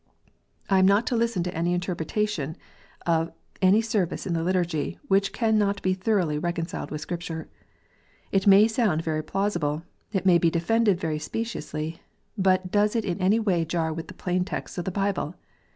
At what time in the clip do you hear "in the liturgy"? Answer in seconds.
4.25-4.97